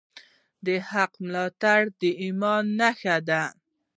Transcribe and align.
د 0.65 0.67
حق 0.89 1.11
ملاتړ 1.25 1.79
د 2.01 2.03
ایمان 2.23 2.63
نښه 2.79 3.17
ده. 3.29 3.43